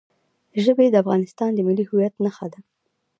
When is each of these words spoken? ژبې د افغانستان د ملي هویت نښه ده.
ژبې 0.63 0.85
د 0.91 0.95
افغانستان 1.03 1.49
د 1.53 1.59
ملي 1.67 1.83
هویت 1.89 2.13
نښه 2.23 2.47
ده. 2.53 2.59